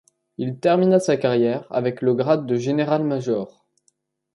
Il 0.39 0.59
termina 0.59 0.99
sa 0.99 1.15
carrière 1.15 1.67
avec 1.69 2.01
le 2.01 2.15
grade 2.15 2.47
de 2.47 2.55
général-major. 2.55 3.67